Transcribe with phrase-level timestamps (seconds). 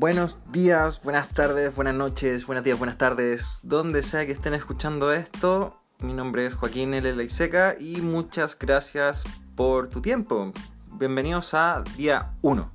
[0.00, 5.12] buenos días, buenas tardes, buenas noches, buenos días, buenas tardes, donde sea que estén escuchando
[5.12, 5.76] esto.
[5.98, 7.14] Mi nombre es Joaquín L.
[7.14, 10.54] Laiseca y muchas gracias por tu tiempo.
[10.92, 12.72] Bienvenidos a día 1.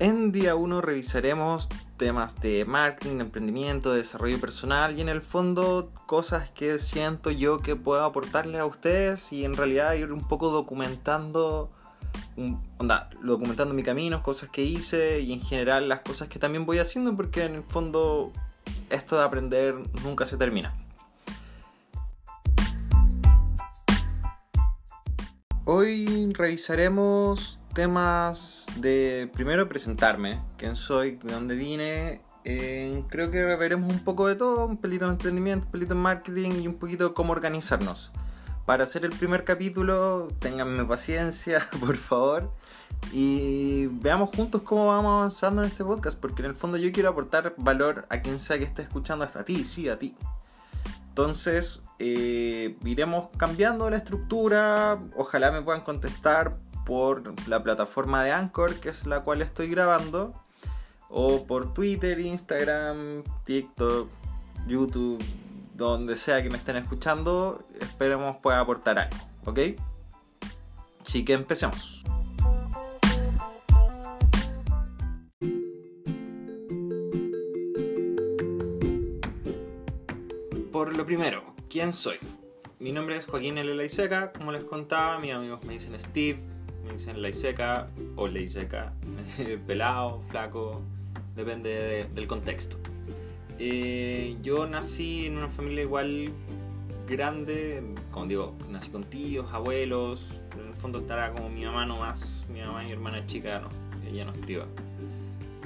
[0.00, 6.50] En día 1 revisaremos temas de marketing, emprendimiento, desarrollo personal y en el fondo cosas
[6.50, 11.70] que siento yo que puedo aportarles a ustedes y en realidad ir un poco documentando
[12.78, 16.78] onda, documentando mi camino, cosas que hice y en general las cosas que también voy
[16.78, 18.32] haciendo porque en el fondo
[18.90, 20.74] esto de aprender nunca se termina.
[25.66, 32.20] Hoy revisaremos temas de primero presentarme, quién soy, de dónde vine.
[32.42, 36.50] creo que veremos un poco de todo, un pelito de emprendimiento, un pelito de marketing
[36.62, 38.12] y un poquito cómo organizarnos
[38.66, 42.50] para hacer el primer capítulo, ténganme paciencia, por favor.
[43.12, 47.10] Y veamos juntos cómo vamos avanzando en este podcast, porque en el fondo yo quiero
[47.10, 50.16] aportar valor a quien sea que esté escuchando hasta a ti, sí, a ti.
[51.08, 54.98] Entonces, eh, iremos cambiando la estructura.
[55.16, 60.34] Ojalá me puedan contestar por la plataforma de Anchor, que es la cual estoy grabando,
[61.08, 64.08] o por Twitter, Instagram, TikTok,
[64.66, 65.22] YouTube,
[65.74, 69.58] donde sea que me estén escuchando, esperemos pueda aportar algo, ¿ok?
[71.04, 72.02] Así que empecemos.
[80.70, 82.16] Por lo primero, ¿quién soy?
[82.78, 83.74] Mi nombre es Joaquín L.
[83.74, 86.38] Laiseca, como les contaba, mis amigos me dicen Steve,
[86.84, 88.92] me dicen Laiseca o Laiseca,
[89.66, 90.82] pelado, flaco,
[91.34, 92.76] depende del contexto.
[93.58, 96.30] Eh, yo nací en una familia igual
[97.08, 100.24] grande, como digo, nací con tíos, abuelos,
[100.58, 103.68] en el fondo estará como mi mamá nomás, mi mamá y mi hermana chica, no,
[104.08, 104.66] ella no escriba.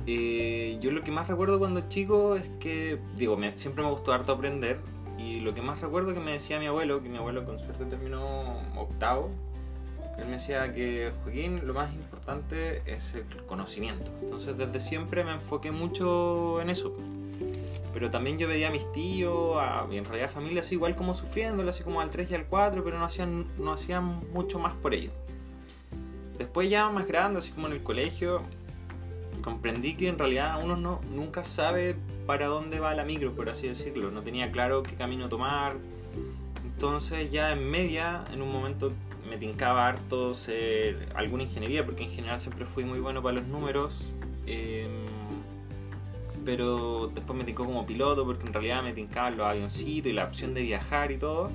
[0.06, 4.32] Eh, yo lo que más recuerdo cuando chico es que, digo, siempre me gustó harto
[4.32, 4.78] aprender
[5.19, 7.84] y lo que más recuerdo que me decía mi abuelo, que mi abuelo con suerte
[7.84, 9.31] terminó octavo,
[10.19, 14.10] él me decía que Joaquín lo más importante es el conocimiento.
[14.22, 16.97] Entonces desde siempre me enfoqué mucho en eso
[17.98, 21.82] pero también yo veía a mis tíos, a, en realidad familias igual como sufriendo, así
[21.82, 25.10] como al 3 y al 4, pero no hacían, no hacían mucho más por ello.
[26.38, 28.42] Después ya más grande, así como en el colegio,
[29.42, 33.66] comprendí que en realidad uno no, nunca sabe para dónde va la micro, por así
[33.66, 34.12] decirlo.
[34.12, 35.75] No tenía claro qué camino tomar.
[36.64, 38.92] Entonces ya en media, en un momento
[39.28, 43.48] me tincaba harto ser alguna ingeniería, porque en general siempre fui muy bueno para los
[43.48, 44.14] números.
[44.47, 44.87] Eh,
[46.48, 50.25] pero después me tincó como piloto porque en realidad me tincaban los avioncitos y la
[50.25, 51.50] opción de viajar y todo.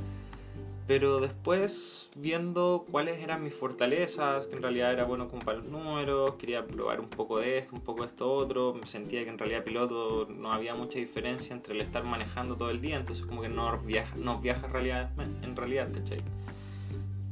[0.85, 6.35] Pero después, viendo cuáles eran mis fortalezas, que en realidad era bueno con los números,
[6.35, 9.39] quería probar un poco de esto, un poco de esto otro, me sentía que en
[9.39, 13.41] realidad piloto no había mucha diferencia entre el estar manejando todo el día, entonces como
[13.41, 15.11] que no viaja, no viaja en realidad,
[15.41, 16.19] en realidad, ¿cachai?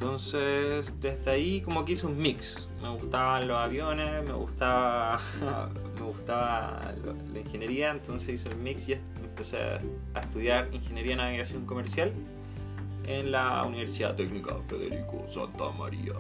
[0.02, 2.68] Entonces, desde ahí como que hice un mix.
[2.82, 5.20] Me gustaban los aviones, me gustaba,
[5.96, 6.92] me gustaba
[7.32, 9.60] la ingeniería, entonces hice el mix y empecé
[10.16, 12.12] a estudiar ingeniería en navegación comercial
[13.06, 16.14] en la Universidad Técnica Federico Santa María.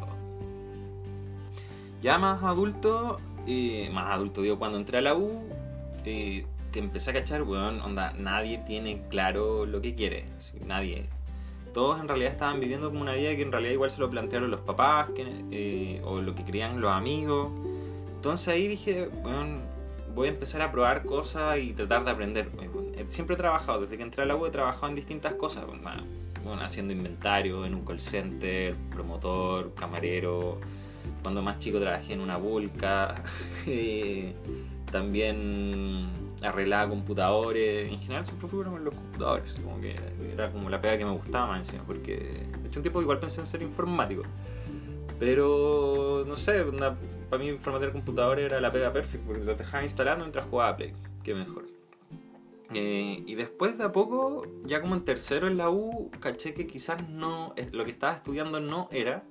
[2.03, 3.19] Ya más adulto,
[3.91, 5.41] más adulto digo, cuando entré a la U,
[6.05, 10.25] eh, que empecé a cachar, weón, onda, nadie tiene claro lo que quiere,
[10.67, 11.07] nadie
[11.73, 14.51] todos en realidad estaban viviendo como una vida que en realidad igual se lo plantearon
[14.51, 15.09] los papás
[15.51, 17.51] eh, o lo que creían los amigos.
[18.15, 19.59] Entonces ahí dije, bueno,
[20.13, 22.49] voy a empezar a probar cosas y tratar de aprender.
[22.95, 25.65] Eh, siempre he trabajado, desde que entré a la U he trabajado en distintas cosas,
[25.65, 30.59] bueno, haciendo inventario en un call center, promotor, camarero.
[31.23, 33.23] Cuando más chico trabajé en una vulca.
[34.91, 36.07] También
[36.41, 37.91] arreglaba computadores.
[37.91, 39.53] En general siempre fui bueno con los computadores.
[39.63, 39.95] Como que
[40.33, 41.83] era como la pega que me gustaba más encima.
[41.85, 42.15] Porque
[42.61, 44.23] de hecho un tiempo igual pensé en ser informático.
[45.19, 46.63] Pero no sé,
[47.29, 49.25] para mí formatear computadores era la pega perfecta.
[49.27, 50.93] Porque lo dejaba instalando mientras jugaba Play.
[51.23, 51.65] Qué mejor.
[52.73, 56.67] Eh, y después de a poco, ya como en tercero en la U, caché que
[56.67, 59.23] quizás no, lo que estaba estudiando no era,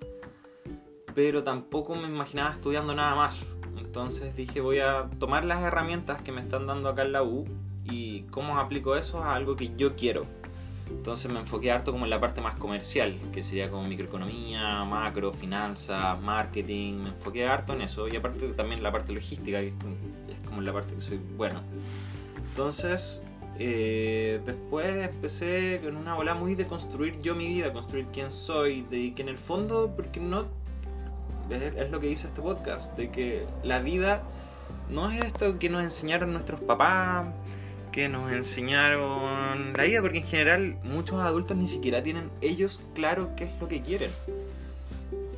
[1.14, 3.46] pero tampoco me imaginaba estudiando nada más.
[3.80, 7.46] Entonces dije voy a tomar las herramientas que me están dando acá en la U
[7.84, 10.24] y cómo aplico eso a algo que yo quiero.
[10.88, 15.32] Entonces me enfoqué harto como en la parte más comercial, que sería como microeconomía, macro,
[15.32, 16.94] finanzas, marketing.
[16.94, 20.72] Me enfoqué harto en eso y aparte también la parte logística, que es como la
[20.72, 21.60] parte que soy bueno.
[22.36, 23.22] Entonces
[23.62, 28.82] eh, después empecé con una bola muy de construir yo mi vida, construir quién soy,
[28.82, 30.46] de que en el fondo, porque no
[31.50, 34.22] es, lo que dice este podcast, de que la vida
[34.88, 37.28] no es esto que nos enseñaron nuestros papás,
[37.92, 43.30] que nos enseñaron la vida, porque en general muchos adultos ni siquiera tienen ellos claro
[43.36, 44.10] qué es lo que quieren.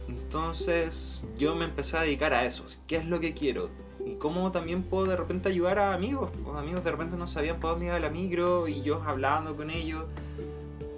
[0.09, 3.71] Entonces yo me empecé a dedicar a eso, qué es lo que quiero
[4.05, 6.31] y cómo también puedo de repente ayudar a amigos.
[6.45, 9.71] Los amigos de repente no sabían para dónde iba la micro y yo hablando con
[9.71, 10.05] ellos.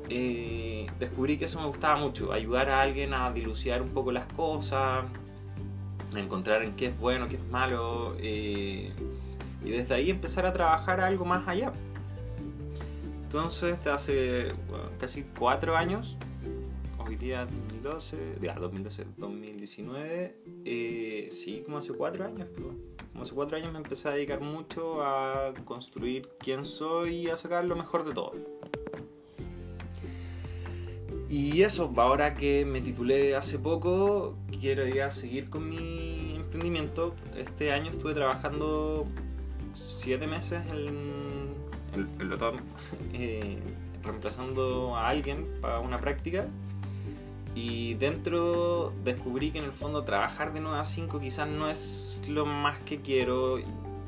[0.08, 4.26] Eh, descubrí que eso me gustaba mucho, ayudar a alguien a dilucidar un poco las
[4.32, 5.04] cosas,
[6.14, 8.14] encontrar en qué es bueno, qué es malo.
[8.18, 8.92] Eh,
[9.64, 11.72] y desde ahí empezar a trabajar algo más allá.
[13.24, 14.52] Entonces, hace
[14.98, 16.16] casi cuatro años,
[17.04, 22.46] hoy día 2012, ya 2012, 2019, eh, sí, como hace cuatro años,
[23.12, 27.36] como hace cuatro años me empecé a dedicar mucho a construir quién soy y a
[27.36, 28.32] sacar lo mejor de todo.
[31.36, 37.12] Y eso, ahora que me titulé hace poco, quiero ya seguir con mi emprendimiento.
[37.36, 39.04] Este año estuve trabajando
[39.72, 40.78] siete meses en
[41.92, 42.06] el,
[43.14, 43.58] eh,
[44.04, 46.46] reemplazando a alguien para una práctica.
[47.56, 52.22] Y dentro descubrí que en el fondo trabajar de 9 a 5 quizás no es
[52.28, 53.58] lo más que quiero.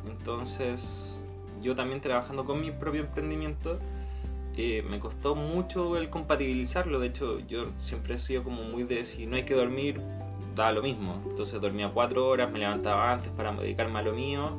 [0.09, 1.25] Entonces
[1.61, 3.81] yo también trabajando con mi propio emprendimiento
[4.89, 6.99] me costó mucho el compatibilizarlo.
[6.99, 10.01] De hecho yo siempre he sido como muy de si no hay que dormir,
[10.55, 11.23] da lo mismo.
[11.29, 14.53] Entonces dormía 4 horas, me levantaba antes para dedicarme a lo mío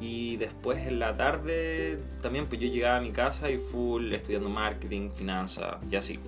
[0.00, 4.48] y después en la tarde también pues yo llegaba a mi casa y full estudiando
[4.48, 6.18] marketing, finanzas y así.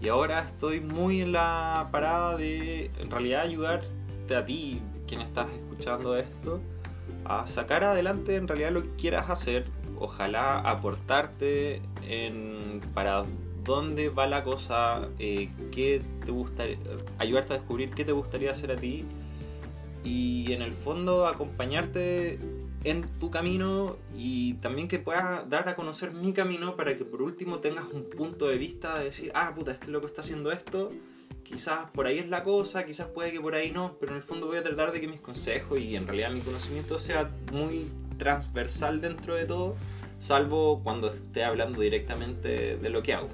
[0.00, 5.46] Y ahora estoy muy en la parada de en realidad ayudarte a ti, quien estás
[5.52, 6.60] escuchando esto,
[7.24, 9.64] a sacar adelante en realidad lo que quieras hacer.
[10.02, 13.22] Ojalá aportarte en para
[13.62, 16.76] dónde va la cosa, eh, qué te gustaría,
[17.18, 19.04] ayudarte a descubrir qué te gustaría hacer a ti
[20.02, 22.40] y en el fondo acompañarte
[22.82, 27.22] en tu camino y también que puedas dar a conocer mi camino para que por
[27.22, 30.90] último tengas un punto de vista de decir, ah, puta, este loco está haciendo esto,
[31.44, 34.22] quizás por ahí es la cosa, quizás puede que por ahí no, pero en el
[34.24, 37.86] fondo voy a tratar de que mis consejos y en realidad mi conocimiento sea muy
[38.22, 39.74] transversal dentro de todo,
[40.20, 43.28] salvo cuando esté hablando directamente de lo que hago.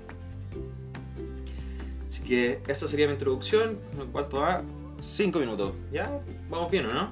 [2.07, 4.63] Así que esa sería mi introducción en cuanto a
[5.01, 5.75] 5 minutos.
[5.93, 6.11] ¿Ya?
[6.49, 7.11] Vamos bien, ¿o no?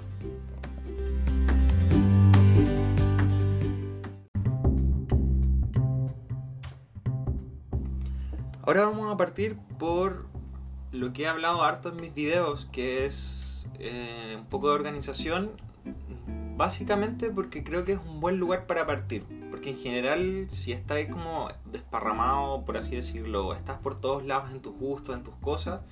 [8.62, 10.26] Ahora vamos a partir por
[10.92, 15.52] lo que he hablado harto en mis videos, que es eh, un poco de organización.
[16.56, 19.24] Básicamente porque creo que es un buen lugar para partir.
[19.50, 24.60] Porque en general, si estás como desparramado, por así decirlo, estás por todos lados en
[24.60, 25.82] tus gustos, en tus cosas,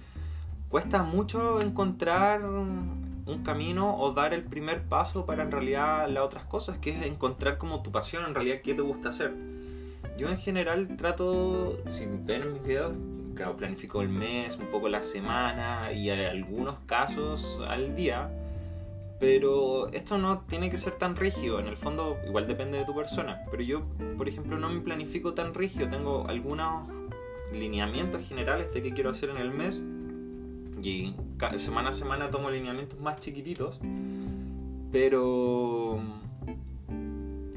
[0.70, 6.44] cuesta mucho encontrar un camino o dar el primer paso para en realidad las otras
[6.44, 9.34] cosas, que es encontrar como tu pasión, en realidad qué te gusta hacer.
[10.16, 12.96] Yo en general trato, si ven en mis videos,
[13.34, 18.30] claro, planifico el mes, un poco la semana y en algunos casos al día,
[19.24, 22.94] pero esto no tiene que ser tan rígido, en el fondo igual depende de tu
[22.94, 23.82] persona, pero yo,
[24.18, 26.86] por ejemplo, no me planifico tan rígido, tengo algunos
[27.50, 29.80] lineamientos generales de qué quiero hacer en el mes.
[30.82, 31.14] Y
[31.56, 33.80] semana a semana tomo lineamientos más chiquititos,
[34.92, 35.98] pero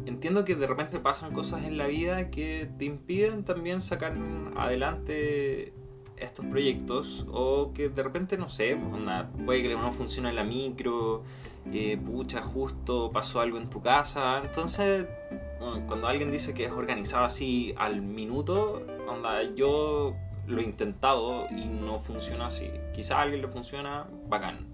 [0.06, 4.16] entiendo que de repente pasan cosas en la vida que te impiden también sacar
[4.56, 5.74] adelante
[6.16, 7.26] estos proyectos.
[7.30, 8.78] O que de repente no sé,
[9.46, 11.24] puede que no funcione la micro,
[11.74, 15.06] eh, pucha, justo pasó algo en tu casa, entonces
[15.88, 20.16] cuando alguien dice que es organizado así al minuto, onda, yo
[20.48, 22.70] lo he intentado y no funciona así.
[22.94, 24.66] Quizá a alguien le funciona bacán,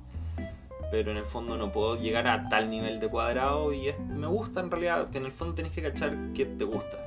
[0.91, 4.59] pero en el fondo no puedo llegar a tal nivel de cuadrado y me gusta
[4.59, 6.99] en realidad, en el fondo tenés que cachar qué te gusta.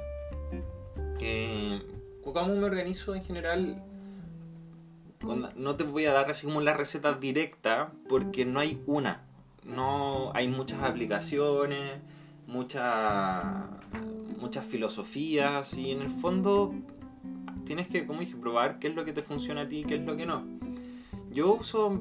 [1.21, 1.83] Eh,
[2.25, 3.83] ¿Cómo me organizo en general?
[5.57, 9.25] No te voy a dar así como la receta directa porque no hay una.
[9.67, 12.01] No hay muchas aplicaciones,
[12.47, 13.67] muchas
[14.41, 16.75] muchas filosofías y en el fondo
[17.65, 19.97] tienes que, como dije, probar qué es lo que te funciona a ti y qué
[19.97, 20.45] es lo que no.
[21.31, 22.01] Yo uso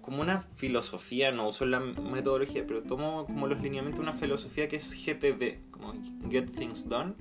[0.00, 4.76] como una filosofía, no uso la metodología, pero tomo como los lineamientos una filosofía que
[4.76, 5.94] es GTD, como
[6.30, 7.14] Get Things Done,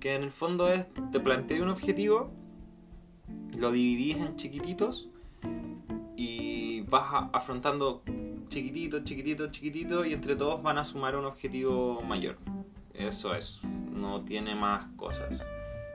[0.00, 2.30] que en el fondo es, te planteas un objetivo,
[3.56, 5.08] lo dividís en chiquititos
[6.16, 8.02] y vas afrontando
[8.48, 12.36] chiquitito, chiquitito, chiquitito y entre todos van a sumar un objetivo mayor.
[12.94, 15.44] Eso es, no tiene más cosas.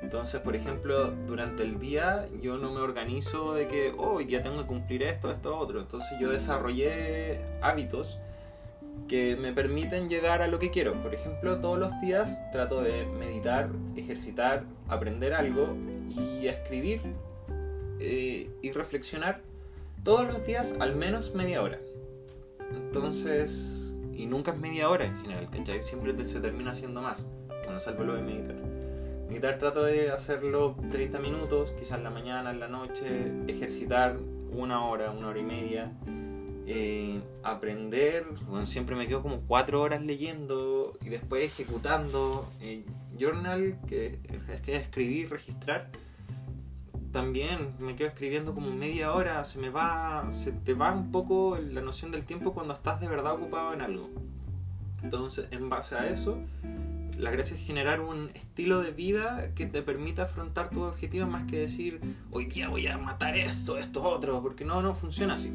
[0.01, 4.43] Entonces, por ejemplo, durante el día yo no me organizo de que, oh, hoy día
[4.43, 5.79] tengo que cumplir esto, esto, otro.
[5.79, 8.19] Entonces yo desarrollé hábitos
[9.07, 11.01] que me permiten llegar a lo que quiero.
[11.01, 15.75] Por ejemplo, todos los días trato de meditar, ejercitar, aprender algo
[16.10, 17.01] y escribir
[18.00, 19.41] eh, y reflexionar
[20.03, 21.79] todos los días al menos media hora.
[22.75, 25.82] Entonces, y nunca es media hora en general, ¿cachai?
[25.82, 27.27] Siempre se termina haciendo más,
[27.63, 28.56] cuando salvo lo de meditar.
[29.27, 34.18] Meditar trato de hacerlo 30 minutos, quizás en la mañana, en la noche, ejercitar
[34.51, 35.92] una hora, una hora y media,
[36.65, 42.48] eh, aprender, bueno, siempre me quedo como cuatro horas leyendo y después ejecutando.
[42.62, 42.86] Eh,
[43.18, 44.20] journal, que
[44.68, 45.89] es escribir, registrar,
[47.13, 51.58] también me quedo escribiendo como media hora, se me va, se te va un poco
[51.58, 54.10] la noción del tiempo cuando estás de verdad ocupado en algo.
[55.03, 56.39] Entonces, en base a eso,
[57.17, 61.46] la gracia es generar un estilo de vida que te permita afrontar tus objetivos más
[61.46, 62.01] que decir,
[62.32, 65.51] hoy día voy a matar esto, esto, otro, porque no, no funciona así.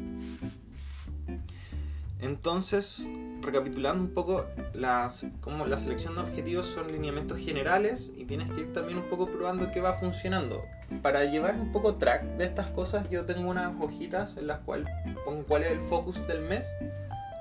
[2.19, 3.05] Entonces,
[3.41, 8.61] recapitulando un poco, las, como la selección de objetivos son lineamientos generales y tienes que
[8.61, 10.61] ir también un poco probando qué va funcionando.
[11.01, 14.87] Para llevar un poco track de estas cosas, yo tengo unas hojitas en las cuales
[15.25, 16.67] pongo cuál es el focus del mes,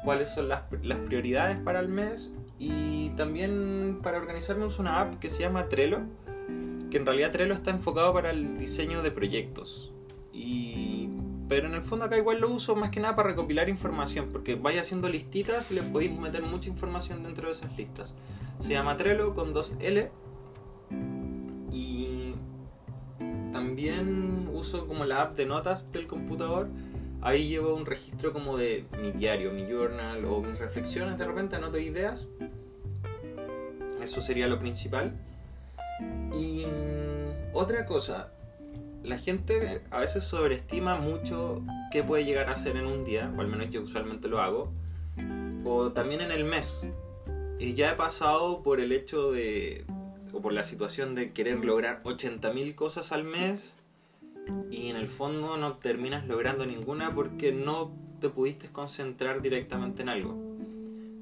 [0.04, 5.18] cuáles son las, las prioridades para el mes y también para organizarme uso una app
[5.18, 6.00] que se llama Trello,
[6.90, 9.92] que en realidad Trello está enfocado para el diseño de proyectos.
[10.32, 10.97] Y
[11.48, 14.54] pero en el fondo acá igual lo uso más que nada para recopilar información, porque
[14.54, 18.12] vaya haciendo listitas y le podéis meter mucha información dentro de esas listas.
[18.58, 20.10] Se llama Trello con dos L.
[21.72, 22.34] Y
[23.52, 26.68] también uso como la app de notas del computador.
[27.20, 31.18] Ahí llevo un registro como de mi diario, mi journal o mis reflexiones.
[31.18, 32.26] De repente anoto ideas.
[34.02, 35.18] Eso sería lo principal.
[36.32, 36.64] Y
[37.52, 38.32] otra cosa,
[39.08, 43.40] la gente a veces sobreestima mucho qué puede llegar a hacer en un día, o
[43.40, 44.70] al menos yo usualmente lo hago,
[45.64, 46.86] o también en el mes.
[47.58, 49.84] Y ya he pasado por el hecho de,
[50.32, 53.78] o por la situación de querer lograr 80.000 cosas al mes
[54.70, 60.08] y en el fondo no terminas logrando ninguna porque no te pudiste concentrar directamente en
[60.08, 60.36] algo.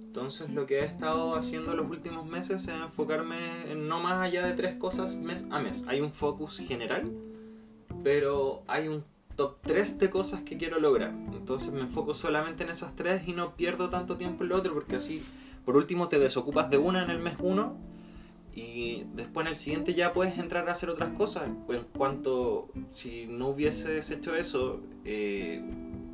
[0.07, 4.47] Entonces lo que he estado haciendo los últimos meses es enfocarme en no más allá
[4.47, 5.85] de tres cosas mes a mes.
[5.89, 7.13] Hay un focus general
[8.07, 9.03] pero hay un
[9.35, 11.11] top 3 de cosas que quiero lograr.
[11.33, 14.75] Entonces me enfoco solamente en esas tres y no pierdo tanto tiempo en lo otro
[14.75, 15.25] porque así,
[15.65, 17.77] por último, te desocupas de una en el mes 1
[18.55, 21.49] y después en el siguiente ya puedes entrar a hacer otras cosas.
[21.69, 25.69] En cuanto, si no hubieses hecho eso, eh,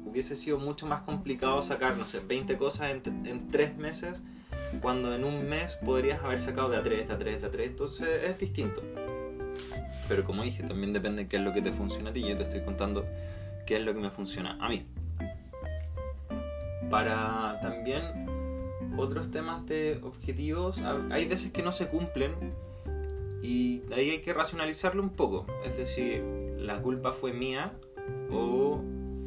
[0.07, 4.23] hubiese sido mucho más complicado sacar, no sé, 20 cosas en, en 3 meses,
[4.81, 7.51] cuando en un mes podrías haber sacado de a 3, de a 3, de a
[7.51, 7.69] 3.
[7.69, 8.83] Entonces es distinto.
[10.09, 12.23] Pero como dije, también depende de qué es lo que te funciona a ti.
[12.23, 13.07] Yo te estoy contando
[13.67, 14.85] qué es lo que me funciona a mí.
[16.91, 18.03] Para también
[18.97, 20.81] otros temas de objetivos,
[21.11, 22.33] hay veces que no se cumplen
[23.43, 25.47] y ahí hay que racionalizarlo un poco.
[25.65, 26.23] Es decir,
[26.59, 27.73] la culpa fue mía
[28.31, 28.81] o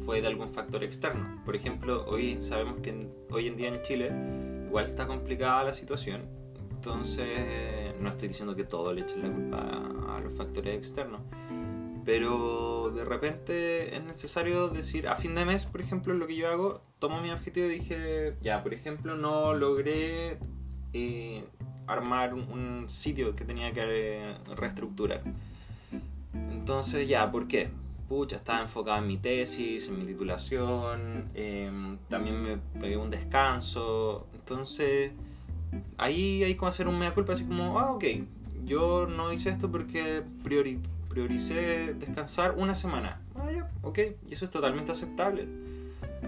[0.04, 1.42] fue de algún factor externo.
[1.44, 4.12] Por ejemplo, hoy sabemos que hoy en día en Chile
[4.66, 6.22] igual está complicada la situación.
[6.70, 11.20] Entonces no estoy diciendo que todo le echen la culpa a los factores externos,
[12.04, 16.48] pero de repente es necesario decir, a fin de mes, por ejemplo, lo que yo
[16.48, 20.38] hago, tomo mi objetivo y dije, ya, por ejemplo, no logré
[20.92, 21.44] eh,
[21.86, 25.22] armar un, sitio que tenía que eh, reestructurar.
[26.52, 27.70] Entonces, ya, ¿por qué?
[28.08, 34.28] Pucha, estaba enfocado en mi tesis, en mi titulación, em, también me pegué un descanso,
[34.32, 35.10] entonces
[35.98, 38.04] ahí hay como hacer un mea culpa, así como, ah, ok,
[38.64, 43.20] yo no hice esto porque prioricé descansar una semana.
[43.36, 45.46] Ah, ok, y eso es totalmente aceptable.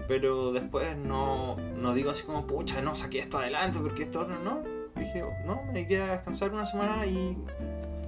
[0.07, 4.39] Pero después no, no digo así como, pucha, no saqué esto adelante porque esto otro,
[4.39, 4.61] no.
[4.95, 7.37] Dije, no, me a descansar una semana y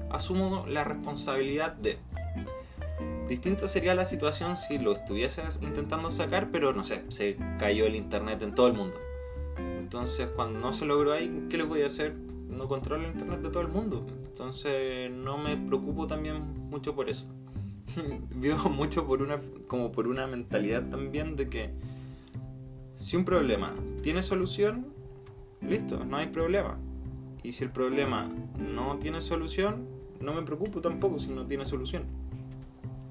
[0.10, 2.00] asumo la responsabilidad de.
[3.28, 7.96] Distinta sería la situación si lo estuvieses intentando sacar, pero no sé, se cayó el
[7.96, 8.98] internet en todo el mundo
[9.91, 12.15] entonces, cuando no se logró ahí, ¿qué le voy a hacer?
[12.15, 14.07] No controlo el internet de todo el mundo.
[14.25, 17.25] Entonces, no me preocupo también mucho por eso.
[18.33, 21.71] Vivo mucho por una, como por una mentalidad también de que
[22.95, 24.93] si un problema tiene solución,
[25.60, 26.77] listo, no hay problema.
[27.43, 29.89] Y si el problema no tiene solución,
[30.21, 32.03] no me preocupo tampoco si no tiene solución.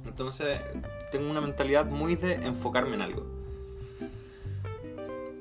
[0.06, 0.62] Entonces,
[1.12, 3.26] tengo una mentalidad muy de enfocarme en algo.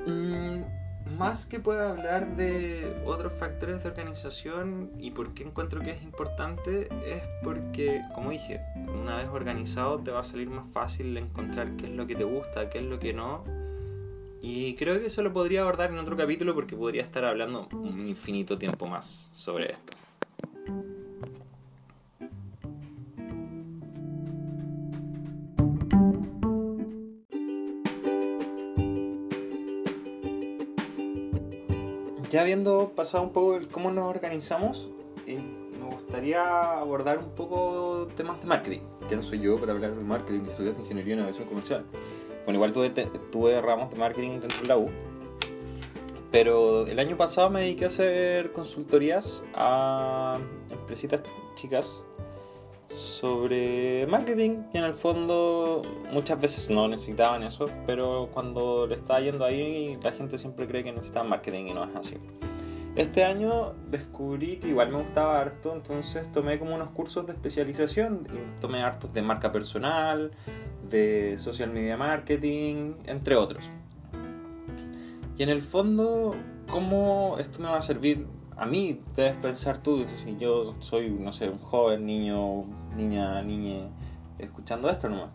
[0.05, 0.79] Mm,
[1.20, 6.02] más que pueda hablar de otros factores de organización y por qué encuentro que es
[6.02, 11.76] importante, es porque, como dije, una vez organizado te va a salir más fácil encontrar
[11.76, 13.44] qué es lo que te gusta, qué es lo que no.
[14.42, 18.08] Y creo que eso lo podría abordar en otro capítulo porque podría estar hablando un
[18.08, 19.94] infinito tiempo más sobre esto.
[32.30, 34.88] Ya habiendo pasado un poco el cómo nos organizamos,
[35.26, 35.40] eh,
[35.80, 38.82] me gustaría abordar un poco temas de marketing.
[39.08, 40.42] ¿Quién soy yo para hablar de marketing?
[40.50, 41.86] Estudié ingeniería en navegación comercial.
[42.46, 42.90] Bueno, igual tuve,
[43.32, 44.90] tuve ramos de marketing dentro de la U.
[46.32, 50.38] Pero el año pasado me dediqué a hacer consultorías a
[50.70, 51.24] empresitas
[51.56, 52.04] chicas
[53.00, 59.22] sobre marketing y en el fondo muchas veces no necesitaban eso, pero cuando le estaba
[59.22, 62.18] yendo ahí la gente siempre cree que necesitaban marketing y no es así.
[62.96, 68.27] Este año descubrí que igual me gustaba harto, entonces tomé como unos cursos de especialización,
[68.34, 70.32] y tomé hartos de marca personal,
[70.89, 73.70] de social media marketing, entre otros.
[75.38, 76.36] Y en el fondo,
[76.70, 78.27] ¿cómo esto me va a servir
[78.58, 79.00] a mí?
[79.15, 82.65] Debes pensar tú, si yo soy, no sé, un joven, niño,
[83.00, 83.88] niña, niña,
[84.38, 85.29] escuchando esto nomás.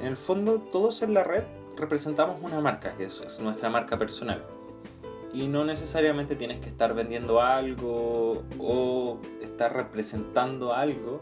[0.00, 1.44] En el fondo, todos en la red
[1.76, 4.42] representamos una marca, que es, nuestra marca personal.
[5.32, 11.20] Y no necesariamente tienes que estar vendiendo algo o estar representando algo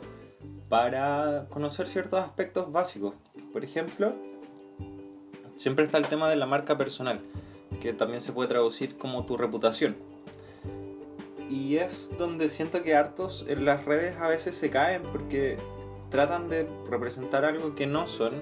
[0.69, 3.15] para conocer ciertos aspectos básicos.
[3.53, 4.15] Por ejemplo,
[5.57, 7.21] siempre está el tema de la marca personal,
[7.81, 9.97] que también se puede traducir como tu reputación.
[11.51, 15.59] Y es donde siento que hartos en las redes a veces se caen porque
[16.15, 18.35] tratan de representar algo que no son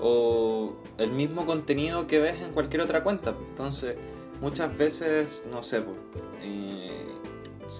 [0.00, 3.34] o el mismo contenido que ves en cualquier otra cuenta.
[3.48, 3.96] Entonces,
[4.40, 5.82] muchas veces, no sé,
[6.42, 7.08] eh,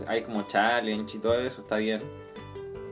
[0.08, 2.02] hay como challenge y todo eso, está bien.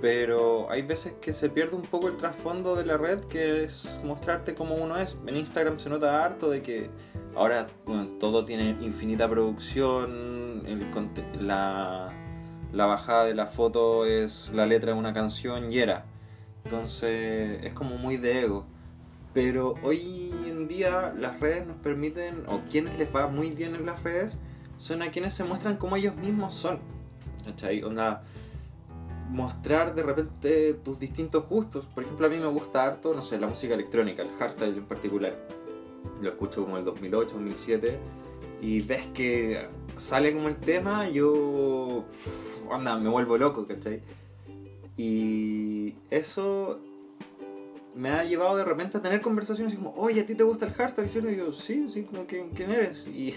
[0.01, 3.99] Pero hay veces que se pierde un poco el trasfondo de la red, que es
[4.05, 5.17] mostrarte como uno es.
[5.27, 6.91] En Instagram se nota harto de que
[7.35, 7.67] ahora
[8.21, 10.63] todo tiene infinita producción,
[11.41, 12.13] la,
[12.73, 16.07] la bajada de la foto es la letra de una canción y era.
[16.65, 18.67] Entonces es como muy de ego.
[19.33, 23.87] Pero hoy en día las redes nos permiten, o quienes les va muy bien en
[23.87, 24.37] las redes,
[24.77, 26.81] son a quienes se muestran como ellos mismos son.
[27.45, 27.83] ¿Cachai?
[27.83, 28.23] Onda,
[29.31, 31.87] mostrar de repente tus distintos gustos.
[31.87, 34.87] Por ejemplo, a mí me gusta harto, no sé, la música electrónica, el hardstyle en
[34.87, 35.37] particular.
[36.21, 37.99] Lo escucho como el 2008, 2007.
[38.63, 42.05] Y ves que sale como el tema, yo.
[42.71, 44.03] anda, me vuelvo loco, ¿cachai?
[45.03, 46.79] Y eso
[47.95, 50.75] me ha llevado de repente a tener conversaciones como, oye, ¿a ti te gusta el
[50.75, 51.31] hardstyle, cierto?
[51.31, 53.07] Y yo, sí, sí, ¿quién, eres?
[53.07, 53.35] Y,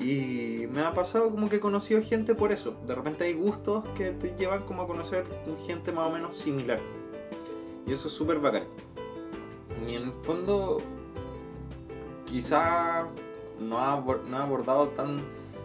[0.00, 2.74] y me ha pasado como que he conocido gente por eso.
[2.86, 5.26] De repente hay gustos que te llevan como a conocer
[5.66, 6.80] gente más o menos similar.
[7.86, 8.64] Y eso es súper bacán.
[9.86, 10.80] Y en el fondo,
[12.24, 13.06] quizá
[13.60, 15.20] no ha, no ha abordado tan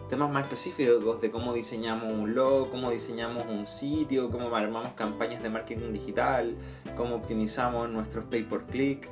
[0.08, 5.42] temas más específicos de cómo diseñamos un logo, cómo diseñamos un sitio, cómo armamos campañas
[5.42, 6.54] de marketing digital,
[6.96, 9.08] cómo optimizamos nuestros pay per click.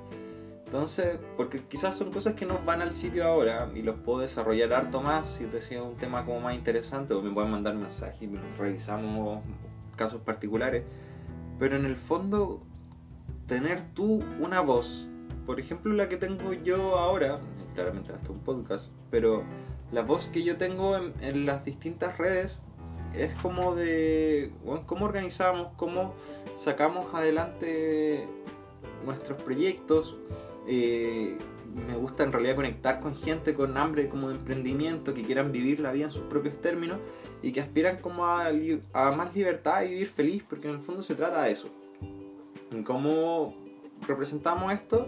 [0.64, 4.72] Entonces, porque quizás son cosas que nos van al sitio ahora y los puedo desarrollar
[4.72, 8.22] harto más si te sigue un tema como más interesante o me pueden mandar mensajes
[8.22, 9.42] y revisamos
[9.96, 10.84] casos particulares.
[11.58, 12.60] Pero en el fondo,
[13.46, 15.08] tener tú una voz,
[15.44, 17.38] por ejemplo la que tengo yo ahora,
[17.74, 19.44] claramente hasta un podcast, pero
[19.92, 22.58] la voz que yo tengo en, las distintas redes
[23.14, 24.50] es como de
[24.86, 26.14] cómo organizamos, cómo
[26.56, 28.26] sacamos adelante
[29.04, 30.16] nuestros proyectos.
[30.66, 31.36] Eh,
[31.74, 35.80] me gusta en realidad conectar con gente con hambre como de emprendimiento, que quieran vivir
[35.80, 36.98] la vida en sus propios términos
[37.42, 38.50] y que aspiran como a,
[38.92, 41.68] a más libertad y vivir feliz, porque en el fondo se trata de eso.
[42.86, 43.54] ¿Cómo
[44.06, 45.06] representamos esto?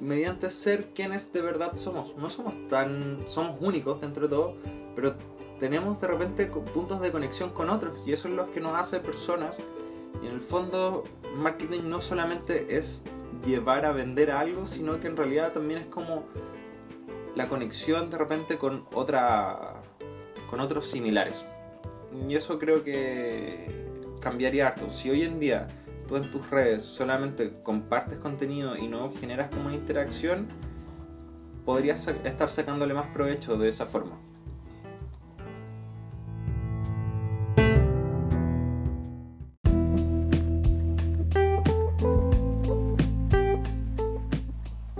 [0.00, 2.16] Mediante ser quienes de verdad somos.
[2.16, 3.22] No somos tan.
[3.26, 4.54] somos únicos dentro de todo,
[4.94, 5.14] pero
[5.58, 9.00] tenemos de repente puntos de conexión con otros y eso es lo que nos hace
[9.00, 9.58] personas.
[10.22, 11.04] Y en el fondo,
[11.36, 13.02] marketing no solamente es
[13.46, 16.24] llevar a vender algo, sino que en realidad también es como
[17.34, 19.74] la conexión de repente con otra
[20.50, 21.44] con otros similares.
[22.28, 23.68] Y eso creo que
[24.20, 24.90] cambiaría harto.
[24.90, 25.68] Si hoy en día
[26.08, 30.48] tú en tus redes solamente compartes contenido y no generas como una interacción,
[31.64, 34.18] podrías estar sacándole más provecho de esa forma.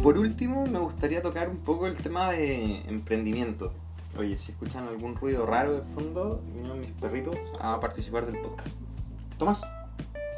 [0.09, 3.75] por último, me gustaría tocar un poco el tema de emprendimiento.
[4.18, 8.75] Oye, si escuchan algún ruido raro de fondo, vienen mis perritos a participar del podcast.
[9.37, 9.68] Tomás,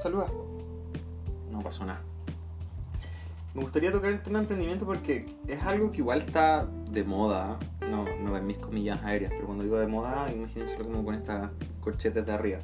[0.02, 0.26] saluda.
[1.60, 2.00] No pasó nada.
[3.52, 7.58] Me gustaría tocar el tema de emprendimiento porque es algo que igual está de moda.
[7.82, 11.50] No, no en mis comillas aéreas, pero cuando digo de moda, imagínense como con estas
[11.82, 12.60] corchetes de arriba.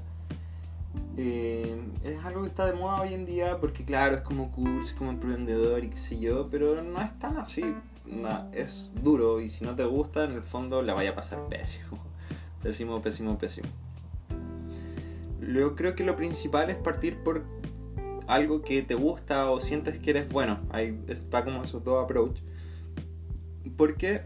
[1.19, 4.95] Eh, es algo que está de moda hoy en día porque claro, es como curso,
[4.97, 7.75] como emprendedor y qué sé yo, pero no es tan así.
[8.53, 11.99] es duro y si no te gusta, en el fondo la vaya a pasar pésimo.
[12.63, 13.69] Pésimo, pésimo, pésimo.
[15.43, 17.45] Yo creo que lo principal es partir por
[18.27, 20.61] algo que te gusta o sientes que eres bueno.
[20.71, 22.41] Ahí está como esos dos approach.
[23.77, 24.23] Porque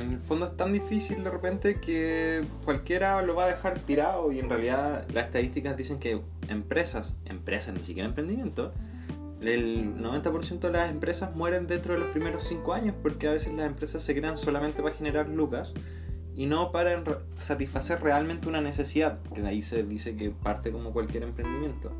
[0.00, 4.30] en el fondo es tan difícil de repente que cualquiera lo va a dejar tirado
[4.32, 8.72] y en realidad las estadísticas dicen que empresas, empresas, ni siquiera emprendimiento,
[9.40, 13.54] el 90% de las empresas mueren dentro de los primeros 5 años porque a veces
[13.54, 15.72] las empresas se crean solamente para generar lucas
[16.34, 17.02] y no para
[17.36, 21.90] satisfacer realmente una necesidad, que ahí se dice que parte como cualquier emprendimiento.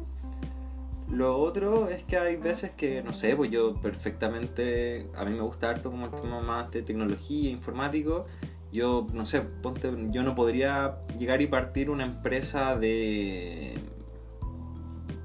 [1.10, 5.40] Lo otro es que hay veces que, no sé, pues yo perfectamente, a mí me
[5.40, 8.26] gusta harto como el tema más de tecnología, informático.
[8.70, 13.78] Yo, no sé, ponte, yo no podría llegar y partir una empresa de,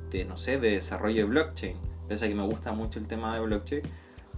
[0.10, 1.76] de, no sé, de desarrollo de blockchain.
[2.08, 3.82] Pese a que me gusta mucho el tema de blockchain,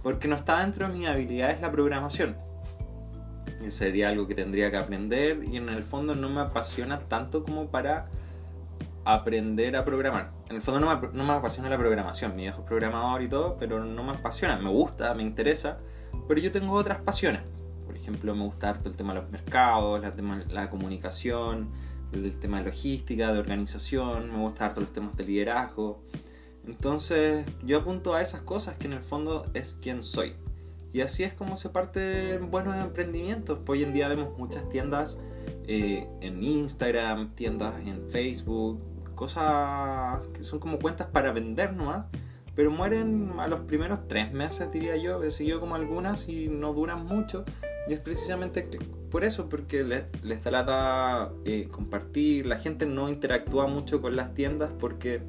[0.02, 2.36] porque no está dentro de mis habilidades la programación.
[3.64, 7.44] Y sería algo que tendría que aprender y en el fondo no me apasiona tanto
[7.44, 8.08] como para
[9.06, 10.32] aprender a programar.
[10.50, 13.28] En el fondo no me, no me apasiona la programación, mi viejo es programador y
[13.28, 15.78] todo, pero no me apasiona, me gusta, me interesa,
[16.26, 17.42] pero yo tengo otras pasiones.
[17.86, 21.70] Por ejemplo, me gusta harto el tema de los mercados, la, tema, la comunicación,
[22.12, 26.02] el tema de logística, de organización, me gusta harto los temas de liderazgo.
[26.66, 30.34] Entonces yo apunto a esas cosas que en el fondo es quien soy.
[30.92, 33.60] Y así es como se parte buenos emprendimientos.
[33.68, 35.20] Hoy en día vemos muchas tiendas
[35.68, 42.06] eh, en Instagram, tiendas en Facebook, cosas que son como cuentas para vender nomás,
[42.54, 46.72] pero mueren a los primeros tres meses, diría yo, he seguido como algunas y no
[46.72, 47.44] duran mucho.
[47.88, 48.68] Y es precisamente
[49.10, 54.16] por eso, porque les, les da lata eh, compartir, la gente no interactúa mucho con
[54.16, 55.22] las tiendas porque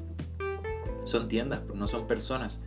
[1.04, 2.60] son tiendas, no son personas.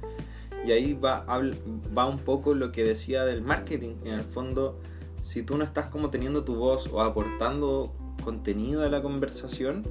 [0.65, 4.79] Y ahí va, va un poco lo que decía del marketing, en el fondo
[5.21, 9.87] si tú no estás como teniendo tu voz o aportando contenido a la conversación,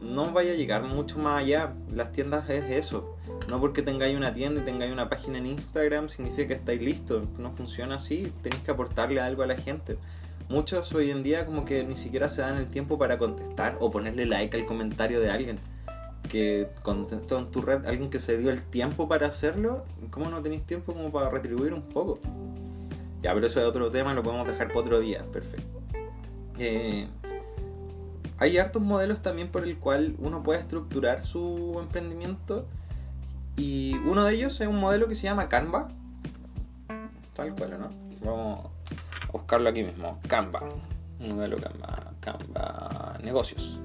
[0.00, 1.74] no vaya a llegar mucho más allá.
[1.90, 3.16] Las tiendas es eso.
[3.48, 7.28] No porque tengáis una tienda y tengáis una página en Instagram significa que estáis listos.
[7.38, 8.32] No funciona así.
[8.42, 9.98] Tenéis que aportarle algo a la gente.
[10.48, 13.90] Muchos hoy en día como que ni siquiera se dan el tiempo para contestar o
[13.90, 15.58] ponerle like al comentario de alguien.
[16.28, 19.84] Que contestó en tu red alguien que se dio el tiempo para hacerlo.
[20.10, 22.18] ¿Cómo no tenéis tiempo como para retribuir un poco?
[23.22, 25.24] Ya, pero eso es otro tema, lo podemos dejar para otro día.
[25.30, 25.80] Perfecto.
[26.58, 27.08] Eh,
[28.40, 32.66] hay hartos modelos también por el cual uno puede estructurar su emprendimiento
[33.56, 35.88] y uno de ellos es un modelo que se llama Canva.
[37.34, 37.90] Tal cual, ¿no?
[38.24, 38.66] Vamos
[39.28, 40.18] a buscarlo aquí mismo.
[40.26, 40.62] Canva.
[41.18, 42.14] Modelo Canva.
[42.20, 43.78] Canva Negocios.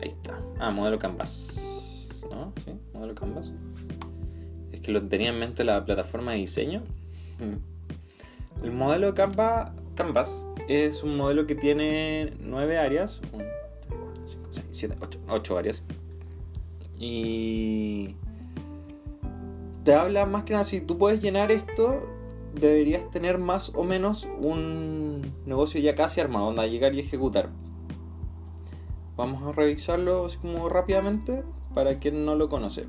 [0.00, 0.40] Ahí está.
[0.58, 2.08] Ah, modelo Canvas.
[2.30, 2.54] ¿No?
[2.64, 3.52] Sí, modelo Canvas.
[4.72, 6.82] Es que lo tenía en mente la plataforma de diseño.
[8.62, 13.44] El modelo Canva, Canvas es un modelo que tiene nueve áreas, 5,
[14.52, 15.82] 6, 7, 8, 8 áreas.
[16.98, 18.16] Y
[19.84, 22.00] te habla más que nada, si tú puedes llenar esto,
[22.54, 27.50] deberías tener más o menos un negocio ya casi armado, donde llegar y ejecutar.
[29.16, 31.42] Vamos a revisarlo así como rápidamente
[31.74, 32.86] para quien no lo conoce.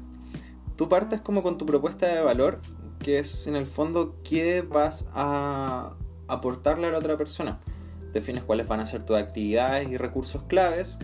[0.75, 2.61] Tú partes como con tu propuesta de valor,
[2.99, 5.95] que es en el fondo qué vas a
[6.33, 7.59] aportarle a la otra persona
[8.13, 10.97] defines cuáles van a ser tus actividades y recursos claves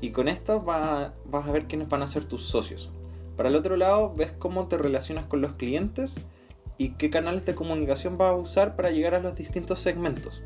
[0.00, 2.90] y con esto vas a ver quiénes van a ser tus socios.
[3.36, 6.20] Para el otro lado, ves cómo te relacionas con los clientes
[6.78, 10.42] y qué canales de comunicación vas a usar para llegar a los distintos segmentos.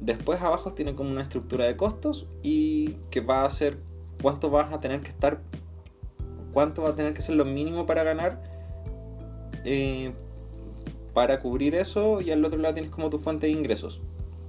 [0.00, 3.78] Después abajo tiene como una estructura de costos y que va a ser
[4.20, 5.40] cuánto vas a tener que estar,
[6.52, 8.42] cuánto va a tener que ser lo mínimo para ganar
[9.64, 10.12] eh,
[11.12, 14.00] para cubrir eso y al otro lado tienes como tu fuente de ingresos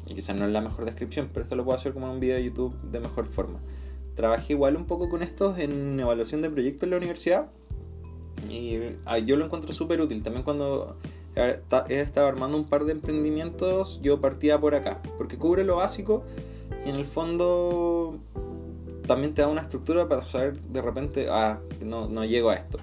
[0.07, 2.19] y quizás no es la mejor descripción, pero esto lo puedo hacer como en un
[2.19, 3.59] video de YouTube de mejor forma.
[4.15, 7.47] Trabajé igual un poco con estos en evaluación de proyectos en la universidad
[8.49, 10.21] y ah, yo lo encuentro súper útil.
[10.21, 10.97] También cuando
[11.35, 16.23] he estado armando un par de emprendimientos, yo partía por acá, porque cubre lo básico
[16.85, 18.19] y en el fondo
[19.07, 22.77] también te da una estructura para saber de repente, ah, no, no llego a esto.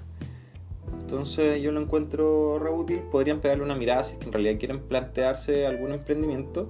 [0.93, 3.01] Entonces yo lo encuentro re útil.
[3.11, 6.69] Podrían pegarle una mirada si es que en realidad quieren plantearse algún emprendimiento.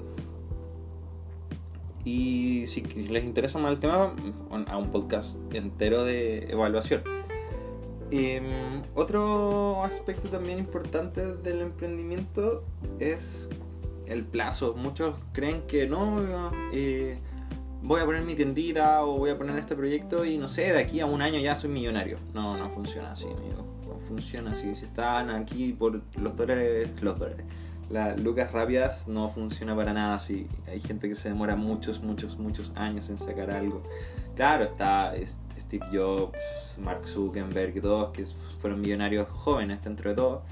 [2.04, 4.14] Y si les interesa más el tema,
[4.66, 7.02] a un podcast entero de evaluación.
[8.10, 12.64] Em, otro aspecto también importante del emprendimiento
[12.98, 13.48] es
[14.06, 14.74] el plazo.
[14.74, 17.18] Muchos creen que no, eh,
[17.82, 20.78] voy a poner mi tiendita o voy a poner este proyecto y no sé, de
[20.78, 22.18] aquí a un año ya soy millonario.
[22.34, 23.79] No, no funciona así, amigo.
[24.10, 24.54] Funciona.
[24.56, 27.46] Si están aquí por los dólares, los dólares.
[27.88, 30.48] Las lucas rápidas no funciona para nada así.
[30.66, 33.82] Hay gente que se demora muchos, muchos, muchos años en sacar algo.
[34.34, 35.12] Claro, está
[35.58, 36.38] Steve Jobs,
[36.78, 38.24] Mark Zuckerberg y todos que
[38.60, 40.42] fueron millonarios jóvenes dentro de todo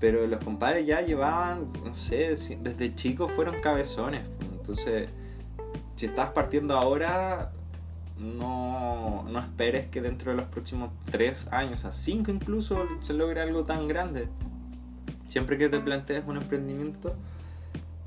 [0.00, 4.26] pero los compadres ya llevaban, no sé, desde chicos fueron cabezones.
[4.40, 5.10] Entonces,
[5.94, 7.52] si estás partiendo ahora,
[8.20, 13.40] no, no esperes que dentro de los próximos 3 años, a 5 incluso, se logre
[13.40, 14.28] algo tan grande.
[15.26, 17.14] Siempre que te plantees un emprendimiento,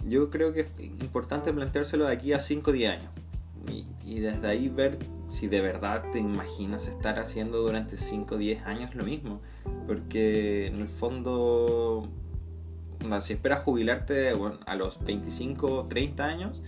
[0.08, 0.68] yo creo que es
[1.02, 3.12] importante planteárselo de aquí a 5 o 10 años.
[4.06, 8.64] Y, desde ahí ver si de verdad te imaginas estar haciendo durante 5 o 10
[8.64, 9.42] años lo mismo.
[9.88, 12.08] Porque en el fondo,
[13.22, 16.62] si esperas jubilarte a los 25 o 30 años,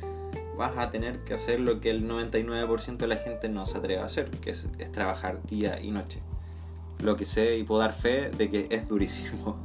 [0.55, 4.01] vas a tener que hacer lo que el 99% de la gente no se atreve
[4.01, 6.21] a hacer, que es, es trabajar día y noche.
[6.99, 9.61] Lo que sé y puedo dar fe de que es durísimo.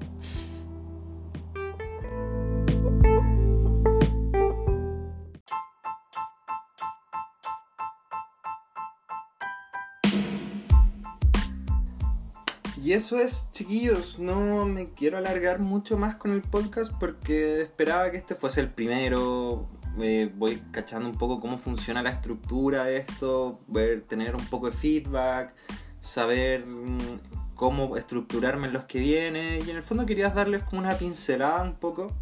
[12.83, 18.11] Y eso es, chiquillos, no me quiero alargar mucho más con el podcast porque esperaba
[18.11, 19.69] que este fuese el primero.
[19.97, 24.73] Voy cachando un poco cómo funciona la estructura de esto, ver, tener un poco de
[24.73, 25.55] feedback,
[26.01, 29.61] saber mm, cómo estructurarme en los que viene.
[29.61, 32.13] Y en el fondo quería darles como una pincelada un poco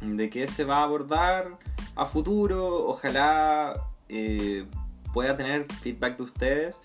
[0.00, 1.58] de qué se va a abordar
[1.94, 2.86] a futuro.
[2.86, 3.74] Ojalá
[4.08, 4.66] eh,
[5.12, 6.76] pueda tener feedback de ustedes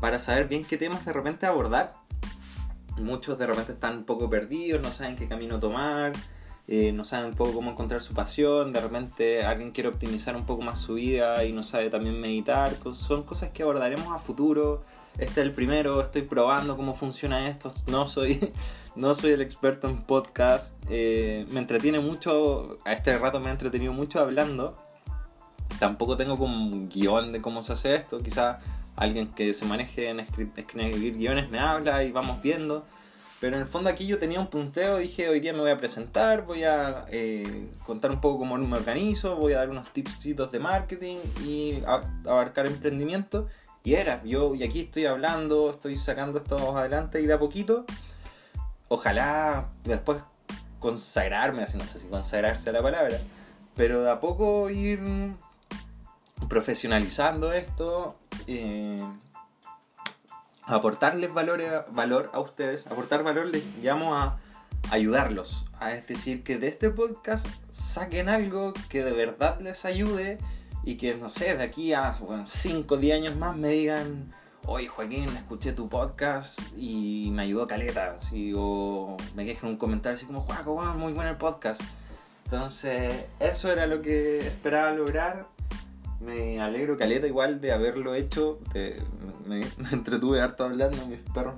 [0.00, 1.94] para saber bien qué temas de repente abordar
[3.00, 6.12] muchos de repente están un poco perdidos, no saben qué camino tomar,
[6.70, 10.44] eh, no saben un poco cómo encontrar su pasión, de repente alguien quiere optimizar un
[10.44, 14.84] poco más su vida y no sabe también meditar, son cosas que abordaremos a futuro.
[15.14, 18.52] Este es el primero, estoy probando cómo funciona esto, no soy,
[18.96, 23.52] no soy el experto en podcast, eh, me entretiene mucho, a este rato me he
[23.52, 24.76] entretenido mucho hablando,
[25.78, 28.62] tampoco tengo como un guion de cómo se hace esto, quizás
[28.94, 32.84] alguien que se maneje en escribir guiones me habla y vamos viendo.
[33.40, 35.76] Pero en el fondo aquí yo tenía un punteo, dije hoy día me voy a
[35.76, 40.50] presentar, voy a eh, contar un poco cómo me organizo, voy a dar unos tipsitos
[40.50, 41.82] de marketing y
[42.26, 43.46] abarcar emprendimiento.
[43.84, 47.84] Y era, yo y aquí estoy hablando, estoy sacando esto adelante y de a poquito.
[48.88, 50.22] Ojalá después
[50.80, 53.18] consagrarme, así no sé si consagrarse la palabra,
[53.76, 55.00] pero de a poco ir
[56.48, 58.96] profesionalizando esto, eh,
[60.68, 64.38] aportarles valor, valor a ustedes, aportar valor les llamo a
[64.90, 70.38] ayudarlos, a es decir, que de este podcast saquen algo que de verdad les ayude
[70.84, 72.14] y que, no sé, de aquí a
[72.46, 74.32] 5 o 10 años más me digan,
[74.66, 78.18] oye Joaquín, escuché tu podcast y me ayudó caleta,
[78.54, 81.80] o me quejen un comentario así como, Joaco, muy bueno el podcast.
[82.44, 85.46] Entonces, eso era lo que esperaba lograr
[86.20, 88.58] me alegro caleta igual de haberlo hecho.
[89.46, 89.60] me,
[89.92, 91.54] entretuve harto hablando, mis perros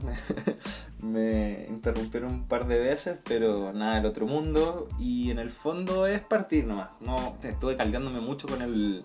[0.99, 4.89] me, interrumpieron un par de veces, pero nada del otro mundo.
[4.99, 6.91] Y en el fondo es partir nomás.
[7.01, 9.05] No, estuve caldeándome mucho con el,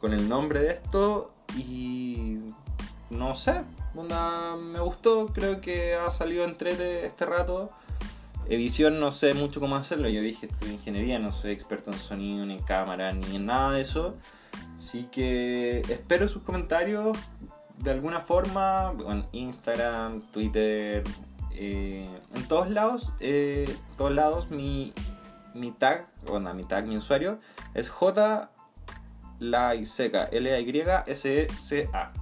[0.00, 2.38] con el nombre de esto y
[3.10, 3.62] no sé,
[3.94, 7.70] me gustó, creo que ha salido entrete este rato.
[8.48, 12.46] Edición no sé mucho cómo hacerlo, yo dije estudio ingeniería, no soy experto en sonido,
[12.46, 14.16] ni en cámara, ni en nada de eso.
[14.74, 17.16] Así que espero sus comentarios
[17.78, 21.02] de alguna forma, en Instagram, Twitter,
[21.52, 23.74] eh, en todos lados, eh,
[24.12, 24.92] lados mi,
[25.54, 27.38] mi tag, bueno, mi tag, mi usuario
[27.74, 28.50] es J
[29.40, 32.12] la y seca, L A Y S E C A.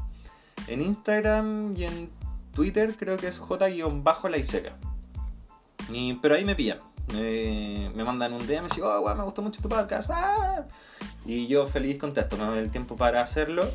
[0.69, 2.11] En Instagram y en
[2.55, 4.77] Twitter creo que es J-la y seca.
[6.21, 6.79] pero ahí me pillan.
[7.15, 10.11] Me mandan un DM y me dicen, oh, me gustó mucho tu podcast.
[11.25, 13.69] Y yo feliz contesto, me doy el tiempo para hacerlo.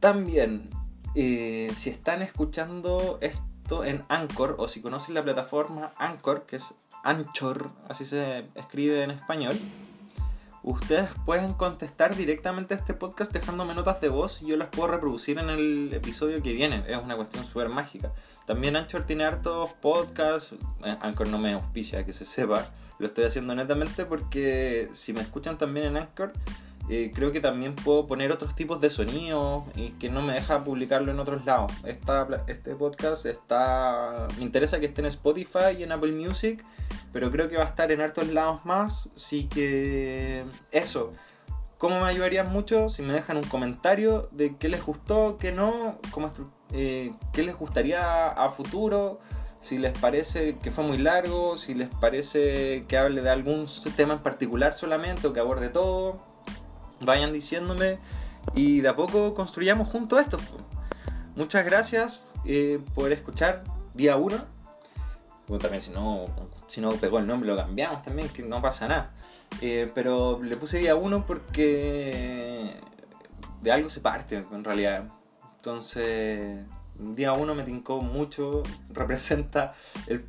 [0.00, 0.70] También,
[1.14, 6.74] eh, si están escuchando esto en Anchor o si conocen la plataforma Anchor, que es
[7.02, 9.56] Anchor, así se escribe en español,
[10.62, 14.88] ustedes pueden contestar directamente a este podcast dejándome notas de voz y yo las puedo
[14.88, 16.84] reproducir en el episodio que viene.
[16.88, 18.12] Es una cuestión súper mágica.
[18.46, 20.54] También Anchor tiene hartos podcasts.
[20.84, 22.66] Eh, Anchor no me auspicia, que se sepa.
[22.98, 26.32] Lo estoy haciendo netamente porque si me escuchan también en Anchor,
[26.90, 30.62] eh, creo que también puedo poner otros tipos de sonidos y que no me deja
[30.62, 31.72] publicarlo en otros lados.
[31.84, 34.28] Esta, este podcast está.
[34.36, 36.64] Me interesa que esté en Spotify y en Apple Music,
[37.12, 39.08] pero creo que va a estar en hartos lados más.
[39.14, 40.44] Así que.
[40.70, 41.12] Eso.
[41.78, 45.98] ¿Cómo me ayudarían mucho si me dejan un comentario de qué les gustó, qué no,
[46.12, 46.30] cómo,
[46.72, 49.20] eh, qué les gustaría a futuro?
[49.64, 53.64] si les parece que fue muy largo, si les parece que hable de algún
[53.96, 56.22] tema en particular solamente o que aborde todo
[57.00, 57.98] vayan diciéndome
[58.54, 60.36] y de a poco construyamos juntos esto.
[61.34, 64.36] Muchas gracias eh, por escuchar día 1.
[65.58, 66.26] también si no,
[66.66, 69.14] si no pegó el nombre lo cambiamos también, que no pasa nada.
[69.62, 72.70] Eh, pero le puse día 1 porque
[73.62, 75.04] de algo se parte en realidad.
[75.64, 76.58] Entonces,
[76.98, 79.72] día 1 me tincó mucho, representa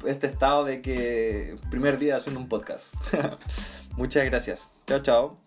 [0.05, 2.93] este estado de que primer día haciendo un podcast.
[3.97, 4.71] Muchas gracias.
[4.87, 5.44] Chao, chao.